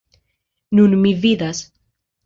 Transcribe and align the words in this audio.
Nun 0.79 0.97
mi 1.05 1.13
vidas. 1.27 1.65